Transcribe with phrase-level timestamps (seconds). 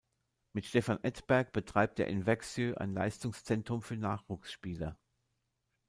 [0.53, 4.97] Mit Stefan Edberg betreibt er in Växjö ein Leistungszentrum für Nachwuchsspieler.